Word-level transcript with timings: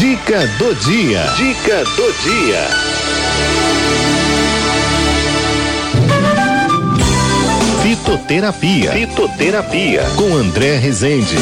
Dica 0.00 0.46
do 0.56 0.74
dia. 0.76 1.26
Dica 1.36 1.84
do 1.84 2.12
dia. 2.22 2.68
Fitoterapia. 7.82 8.92
Fitoterapia. 8.92 10.04
Com 10.16 10.34
André 10.34 10.78
Rezende. 10.78 11.36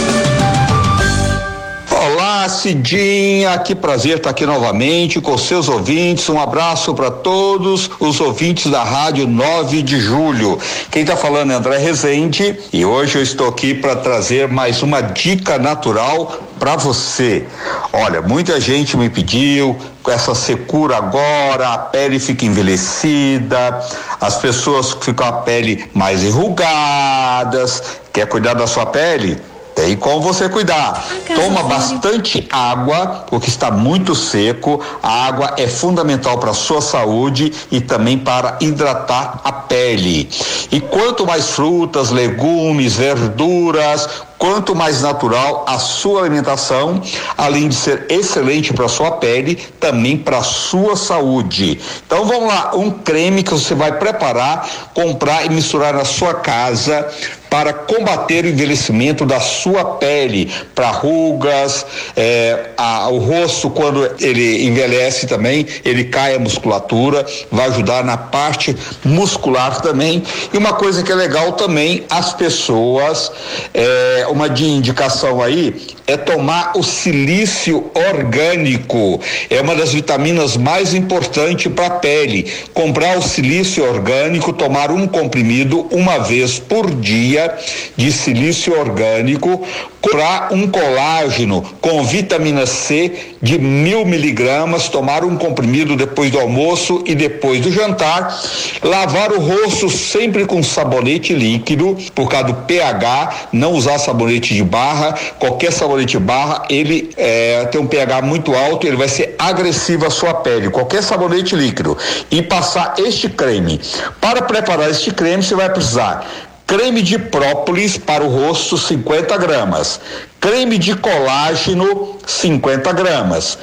Olá, 2.30 2.46
Cidinha, 2.46 3.57
que 3.57 3.75
prazer 3.75 4.18
estar 4.18 4.29
aqui 4.29 4.45
novamente 4.45 5.18
com 5.18 5.39
seus 5.39 5.66
ouvintes. 5.66 6.29
Um 6.29 6.39
abraço 6.39 6.93
para 6.93 7.11
todos 7.11 7.91
os 7.98 8.21
ouvintes 8.21 8.71
da 8.71 8.85
Rádio 8.85 9.27
9 9.27 9.80
de 9.80 9.98
Julho. 9.98 10.59
Quem 10.91 11.00
está 11.00 11.17
falando 11.17 11.53
é 11.53 11.54
André 11.54 11.79
Rezende 11.79 12.54
e 12.71 12.85
hoje 12.85 13.17
eu 13.17 13.22
estou 13.22 13.49
aqui 13.49 13.72
para 13.72 13.96
trazer 13.96 14.46
mais 14.46 14.82
uma 14.82 15.00
dica 15.00 15.59
natural 15.59 16.39
para 16.59 16.77
você. 16.77 17.46
Olha, 17.95 18.21
muita 18.21 18.61
gente 18.61 18.95
me 18.95 19.08
pediu 19.08 19.75
com 20.03 20.11
essa 20.11 20.35
secura 20.35 20.99
agora, 20.99 21.71
a 21.71 21.79
pele 21.79 22.21
fica 22.21 22.45
envelhecida, 22.45 23.81
as 24.21 24.36
pessoas 24.36 24.95
ficam 25.00 25.26
a 25.26 25.32
pele 25.32 25.86
mais 25.95 26.22
enrugadas. 26.22 27.82
Quer 28.13 28.26
cuidar 28.26 28.53
da 28.53 28.67
sua 28.67 28.85
pele? 28.85 29.39
Tem 29.79 29.96
como 29.96 30.21
você 30.21 30.49
cuidar. 30.49 31.07
Toma 31.37 31.63
bastante 31.63 32.48
água, 32.50 33.25
porque 33.31 33.48
está 33.48 33.70
muito 33.70 34.12
seco. 34.12 34.81
A 35.00 35.27
água 35.27 35.55
é 35.56 35.69
fundamental 35.69 36.36
para 36.39 36.50
a 36.50 36.55
sua 36.55 36.81
saúde 36.81 37.53
e 37.70 37.81
também 37.81 38.19
para 38.19 38.56
hidratar 38.61 39.41
a 39.45 39.53
pele. 39.53 40.28
E 40.72 40.81
quanto 40.81 41.25
mais 41.25 41.50
frutas, 41.50 42.11
legumes, 42.11 42.97
verduras, 42.97 44.09
quanto 44.39 44.75
mais 44.75 45.03
natural 45.03 45.65
a 45.67 45.78
sua 45.78 46.20
alimentação, 46.20 47.03
além 47.37 47.69
de 47.69 47.75
ser 47.75 48.06
excelente 48.09 48.73
para 48.73 48.89
sua 48.89 49.12
pele, 49.12 49.56
também 49.81 50.17
para 50.17 50.42
sua 50.42 50.97
saúde. 50.97 51.80
Então 52.06 52.25
vamos 52.25 52.48
lá, 52.48 52.70
um 52.75 52.91
creme 52.91 53.42
que 53.42 53.50
você 53.50 53.75
vai 53.75 53.92
preparar, 53.98 54.91
comprar 54.95 55.45
e 55.45 55.50
misturar 55.50 55.92
na 55.92 56.05
sua 56.05 56.34
casa 56.34 57.08
para 57.50 57.72
combater 57.72 58.45
o 58.45 58.48
envelhecimento 58.48 59.25
da 59.25 59.41
sua 59.41 59.84
pele, 59.97 60.52
para 60.75 60.91
rugas, 60.91 61.84
é, 62.17 62.70
a, 62.77 63.08
o 63.08 63.19
rosto 63.19 63.70
quando 63.70 64.08
ele 64.20 64.67
envelhece 64.67 65.27
também, 65.27 65.67
ele 65.84 66.05
cai 66.05 66.34
a 66.34 66.39
musculatura, 66.39 67.25
vai 67.50 67.67
ajudar 67.69 68.05
na 68.05 68.17
parte 68.17 68.77
muscular 69.05 69.80
também. 69.80 70.23
E 70.52 70.58
uma 70.58 70.75
coisa 70.75 71.02
que 71.02 71.11
é 71.11 71.14
legal 71.14 71.52
também, 71.52 72.05
as 72.11 72.34
pessoas, 72.34 73.33
é, 73.73 74.27
uma 74.30 74.48
de 74.48 74.64
indicação 74.64 75.42
aí 75.42 75.74
é 76.06 76.16
tomar 76.16 76.72
o 76.74 76.82
silício 76.82 77.90
orgânico. 77.94 79.20
É 79.50 79.60
uma 79.60 79.74
das 79.74 79.92
vitaminas 79.92 80.56
mais 80.56 80.94
importantes 80.94 81.70
para 81.72 81.86
a 81.86 81.90
pele. 81.90 82.50
Comprar 82.72 83.18
o 83.18 83.22
silício 83.22 83.84
orgânico, 83.84 84.52
tomar 84.52 84.90
um 84.90 85.06
comprimido 85.06 85.86
uma 85.90 86.18
vez 86.18 86.58
por 86.58 86.90
dia 86.90 87.54
de 87.96 88.10
silício 88.10 88.78
orgânico, 88.78 89.66
comprar 90.00 90.52
um 90.52 90.66
colágeno 90.68 91.62
com 91.80 92.04
vitamina 92.04 92.66
C 92.66 93.12
de 93.42 93.58
mil 93.58 94.04
miligramas, 94.04 94.88
tomar 94.88 95.24
um 95.24 95.36
comprimido 95.36 95.96
depois 95.96 96.30
do 96.30 96.38
almoço 96.38 97.02
e 97.06 97.14
depois 97.14 97.60
do 97.60 97.70
jantar, 97.70 98.40
lavar 98.82 99.32
o 99.32 99.40
rosto 99.40 99.90
sempre 99.90 100.46
com 100.46 100.62
sabonete 100.62 101.34
líquido, 101.34 101.96
por 102.14 102.28
causa 102.28 102.48
do 102.48 102.54
pH, 102.54 103.48
não 103.52 103.72
usar 103.72 103.98
sabonete 103.98 104.17
de 104.27 104.64
barra, 104.64 105.14
qualquer 105.38 105.72
sabonete 105.72 106.19
de 106.19 106.24
barra, 106.24 106.64
ele 106.69 107.11
é, 107.16 107.64
tem 107.66 107.80
um 107.80 107.86
pH 107.86 108.22
muito 108.22 108.55
alto, 108.55 108.86
ele 108.86 108.97
vai 108.97 109.08
ser 109.08 109.34
agressivo 109.38 110.06
à 110.06 110.11
sua 110.11 110.34
pele, 110.34 110.70
qualquer 110.70 111.02
sabonete 111.02 111.55
líquido, 111.55 111.97
e 112.30 112.42
passar 112.42 112.94
este 112.98 113.28
creme. 113.28 113.80
Para 114.20 114.42
preparar 114.42 114.91
este 114.91 115.11
creme, 115.12 115.42
você 115.42 115.55
vai 115.55 115.70
precisar 115.70 116.27
creme 116.68 117.01
de 117.01 117.18
própolis 117.18 117.96
para 117.96 118.23
o 118.23 118.29
rosto 118.29 118.77
50 118.77 119.39
gramas, 119.39 119.98
creme 120.39 120.77
de 120.77 120.95
colágeno 120.95 122.18
50 122.27 122.92
gramas, 122.92 123.58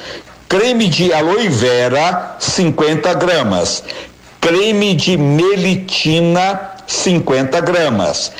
creme 0.48 0.88
de 0.88 1.12
aloe 1.12 1.48
vera 1.48 2.34
50 2.40 3.14
gramas, 3.14 3.84
creme 4.40 4.92
de 4.94 5.16
melitina 5.16 6.72
50 6.86 7.60
gramas, 7.60 8.32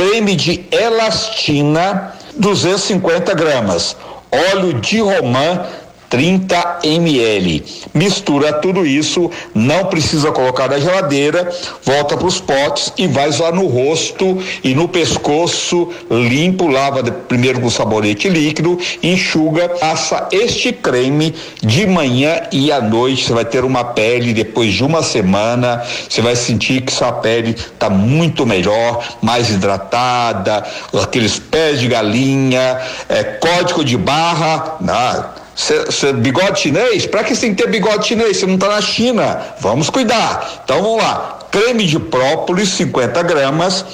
creme 0.00 0.34
de 0.34 0.66
elastina 0.70 2.14
250 2.34 3.34
gramas, 3.34 3.94
óleo 4.30 4.72
de 4.80 4.98
romã 4.98 5.66
30 6.10 6.80
ml. 6.82 7.64
Mistura 7.94 8.52
tudo 8.52 8.84
isso, 8.84 9.30
não 9.54 9.86
precisa 9.86 10.32
colocar 10.32 10.68
na 10.68 10.78
geladeira, 10.80 11.48
volta 11.84 12.16
para 12.16 12.26
os 12.26 12.40
potes 12.40 12.92
e 12.98 13.06
vai 13.06 13.30
lá 13.38 13.52
no 13.52 13.68
rosto 13.68 14.36
e 14.64 14.74
no 14.74 14.88
pescoço, 14.88 15.88
limpo, 16.10 16.66
lava 16.66 17.02
primeiro 17.04 17.60
com 17.60 17.70
sabonete 17.70 18.28
líquido, 18.28 18.76
enxuga, 19.02 19.68
passa 19.68 20.28
este 20.32 20.72
creme 20.72 21.32
de 21.62 21.86
manhã 21.86 22.42
e 22.50 22.72
à 22.72 22.80
noite. 22.80 23.24
Você 23.24 23.32
vai 23.32 23.44
ter 23.44 23.64
uma 23.64 23.84
pele 23.84 24.34
depois 24.34 24.74
de 24.74 24.82
uma 24.82 25.04
semana, 25.04 25.82
você 26.08 26.20
vai 26.20 26.34
sentir 26.34 26.82
que 26.82 26.92
sua 26.92 27.12
pele 27.12 27.50
está 27.50 27.88
muito 27.88 28.44
melhor, 28.44 29.04
mais 29.22 29.48
hidratada, 29.48 30.64
aqueles 31.00 31.38
pés 31.38 31.78
de 31.78 31.86
galinha, 31.86 32.80
é, 33.08 33.22
código 33.22 33.84
de 33.84 33.96
barra, 33.96 34.76
nada 34.80 35.39
Cê, 35.60 35.92
cê, 35.92 36.12
bigode 36.14 36.58
chinês? 36.58 37.04
Pra 37.04 37.22
que 37.22 37.34
você 37.34 37.42
tem 37.42 37.54
que 37.54 37.62
ter 37.62 37.68
bigode 37.68 38.06
chinês? 38.06 38.38
Você 38.38 38.46
não 38.46 38.56
tá 38.56 38.68
na 38.68 38.80
China. 38.80 39.38
Vamos 39.60 39.90
cuidar. 39.90 40.62
Então 40.64 40.82
vamos 40.82 41.02
lá. 41.02 41.38
Creme 41.50 41.84
de 41.84 41.98
própolis, 41.98 42.70
50 42.70 43.22
gramas. 43.24 43.84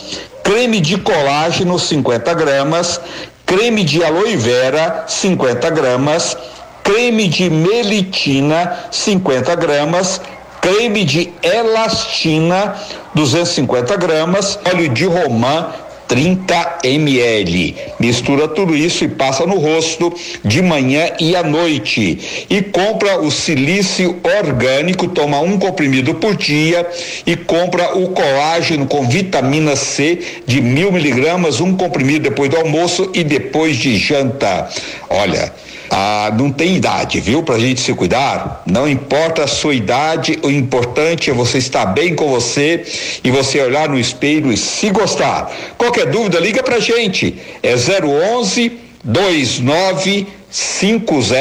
Creme 0.44 0.80
de 0.80 0.96
colágeno, 0.96 1.76
50 1.76 2.34
gramas. 2.34 3.00
Creme 3.44 3.82
de 3.82 4.04
aloe 4.04 4.36
vera, 4.36 5.06
50 5.08 5.68
gramas. 5.70 6.36
Creme 6.84 7.26
de 7.26 7.50
melitina, 7.50 8.86
50 8.92 9.56
gramas. 9.56 10.20
Creme 10.60 11.04
de 11.04 11.32
elastina, 11.42 12.76
250 13.12 13.96
gramas. 13.96 14.56
Óleo 14.64 14.88
de 14.88 15.04
romã, 15.04 15.72
30 16.08 16.78
ml. 16.84 17.74
Mistura 17.98 18.48
tudo 18.48 18.74
isso 18.74 19.04
e 19.04 19.08
passa 19.08 19.46
no 19.46 19.58
rosto 19.58 20.12
de 20.44 20.62
manhã 20.62 21.10
e 21.18 21.34
à 21.34 21.42
noite. 21.42 22.46
E 22.48 22.62
compra 22.62 23.20
o 23.20 23.30
silício 23.30 24.16
orgânico, 24.40 25.08
toma 25.08 25.40
um 25.40 25.58
comprimido 25.58 26.14
por 26.14 26.36
dia 26.36 26.86
e 27.26 27.36
compra 27.36 27.96
o 27.96 28.10
colágeno 28.10 28.86
com 28.86 29.08
vitamina 29.08 29.76
C 29.76 30.18
de 30.46 30.60
mil 30.60 30.92
miligramas, 30.92 31.60
um 31.60 31.76
comprimido 31.76 32.24
depois 32.24 32.50
do 32.50 32.56
almoço 32.56 33.10
e 33.14 33.24
depois 33.24 33.76
de 33.76 33.96
janta. 33.96 34.68
Olha, 35.08 35.52
ah, 35.90 36.30
não 36.36 36.50
tem 36.50 36.76
idade, 36.76 37.20
viu? 37.20 37.42
Pra 37.42 37.58
gente 37.58 37.80
se 37.80 37.94
cuidar. 37.94 38.62
Não 38.66 38.86
importa 38.86 39.44
a 39.44 39.46
sua 39.46 39.74
idade, 39.74 40.38
o 40.42 40.50
importante 40.50 41.30
é 41.30 41.32
você 41.32 41.56
estar 41.56 41.86
bem 41.86 42.14
com 42.14 42.28
você 42.28 42.84
e 43.22 43.30
você 43.30 43.60
olhar 43.60 43.88
no 43.88 43.98
espelho 43.98 44.52
e 44.52 44.56
se 44.56 44.90
gostar. 44.90 45.50
Qualquer 45.78 45.95
dúvida, 46.04 46.38
liga 46.38 46.62
pra 46.62 46.78
gente. 46.78 47.34
É 47.62 47.74
011 47.74 48.80
29 49.04 50.26
50 50.50 51.34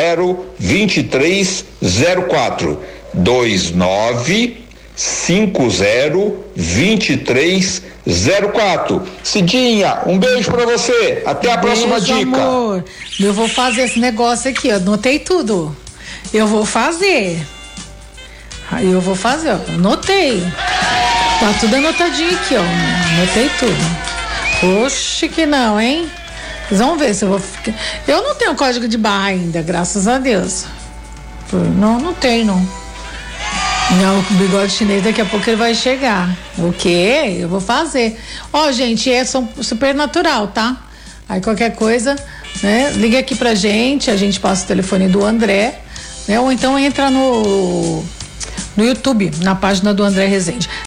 2304 0.59 2.79
29 3.13 4.65
50 4.95 6.33
2304. 6.55 9.03
Cidinha, 9.23 9.99
um 10.05 10.17
beijo 10.17 10.49
para 10.51 10.65
você. 10.65 11.21
Até 11.25 11.51
a 11.51 11.57
beijo, 11.57 11.85
próxima 11.87 11.99
dica. 11.99 12.41
Amor. 12.41 12.85
Eu 13.19 13.33
vou 13.33 13.49
fazer 13.49 13.81
esse 13.83 13.99
negócio 13.99 14.49
aqui, 14.49 14.71
ó. 14.71 14.75
Anotei 14.75 15.19
tudo. 15.19 15.75
Eu 16.33 16.47
vou 16.47 16.65
fazer. 16.65 17.45
Aí 18.71 18.89
eu 18.91 19.01
vou 19.01 19.15
fazer, 19.15 19.51
ó. 19.51 19.59
Anotei. 19.73 20.41
Tá 21.39 21.53
tudo 21.59 21.75
anotadinho 21.75 22.33
aqui, 22.33 22.55
ó. 22.55 22.61
Anotei 22.61 23.49
tudo. 23.59 24.14
Oxe, 24.63 25.27
que 25.27 25.45
não, 25.45 25.79
hein? 25.79 26.09
Vocês 26.67 26.79
vão 26.79 26.97
ver 26.97 27.13
se 27.13 27.25
eu 27.25 27.29
vou 27.29 27.39
ficar. 27.39 27.73
Eu 28.07 28.23
não 28.23 28.35
tenho 28.35 28.55
código 28.55 28.87
de 28.87 28.97
barra 28.97 29.27
ainda, 29.27 29.61
graças 29.61 30.07
a 30.07 30.17
Deus. 30.17 30.65
Não, 31.77 31.99
não 31.99 32.13
tenho, 32.13 32.45
não. 32.45 32.85
Não, 34.01 34.19
o 34.19 34.23
bigode 34.33 34.71
chinês 34.71 35.03
daqui 35.03 35.21
a 35.21 35.25
pouco 35.25 35.47
ele 35.47 35.57
vai 35.57 35.75
chegar. 35.75 36.35
O 36.57 36.73
quê? 36.73 37.37
Eu 37.39 37.47
vou 37.47 37.61
fazer. 37.61 38.19
Ó, 38.51 38.67
oh, 38.67 38.71
gente, 38.71 39.11
é 39.11 39.23
super 39.25 39.93
natural, 39.93 40.47
tá? 40.47 40.77
Aí 41.29 41.39
qualquer 41.39 41.75
coisa, 41.75 42.15
né? 42.63 42.91
Liga 42.95 43.19
aqui 43.19 43.35
pra 43.35 43.53
gente, 43.53 44.09
a 44.09 44.17
gente 44.17 44.39
passa 44.39 44.63
o 44.63 44.67
telefone 44.67 45.07
do 45.07 45.23
André, 45.23 45.79
né? 46.27 46.39
Ou 46.39 46.51
então 46.51 46.77
entra 46.79 47.11
no 47.11 48.03
no 48.75 48.83
YouTube, 48.83 49.31
na 49.41 49.55
página 49.55 49.93
do 49.93 50.03
André 50.03 50.25
Rezende. 50.25 50.67